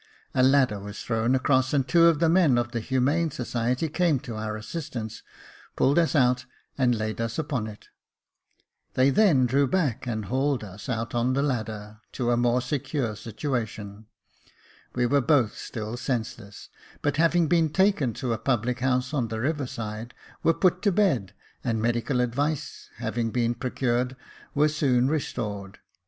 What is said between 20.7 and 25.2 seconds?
to bed, and medical advice having been procured, were soon